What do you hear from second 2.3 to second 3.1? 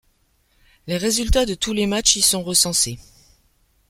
recensés.